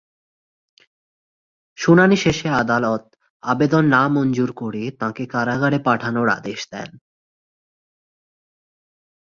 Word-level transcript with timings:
শুনানি 1.77 2.15
শেষে 2.15 2.47
আদালত 2.61 3.03
আবেদন 3.43 3.83
নামঞ্জুর 3.85 4.51
করে 4.53 4.83
তাঁকে 4.99 5.23
কারাগারে 5.25 5.77
পাঠানোর 5.79 6.27
আদেশ 6.29 6.59
দেন। 6.71 6.89